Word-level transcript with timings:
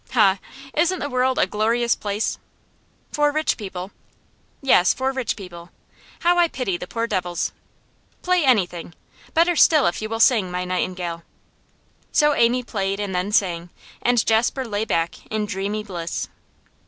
Ha! 0.13 0.39
isn't 0.73 0.97
the 0.97 1.11
world 1.11 1.37
a 1.37 1.45
glorious 1.45 1.93
place?' 1.95 2.39
'For 3.11 3.31
rich 3.31 3.55
people.' 3.55 3.91
'Yes, 4.59 4.95
for 4.95 5.11
rich 5.11 5.35
people. 5.35 5.69
How 6.21 6.39
I 6.39 6.47
pity 6.47 6.75
the 6.75 6.87
poor 6.87 7.05
devils! 7.05 7.51
Play 8.23 8.43
anything. 8.43 8.95
Better 9.35 9.55
still 9.55 9.85
if 9.85 10.01
you 10.01 10.09
will 10.09 10.19
sing, 10.19 10.49
my 10.49 10.65
nightingale!' 10.65 11.21
So 12.11 12.33
Amy 12.33 12.63
first 12.63 12.71
played 12.71 12.99
and 12.99 13.13
then 13.13 13.31
sang, 13.31 13.69
and 14.01 14.25
Jasper 14.25 14.65
lay 14.65 14.85
back 14.85 15.17
in 15.29 15.45
dreamy 15.45 15.83
bliss. 15.83 16.29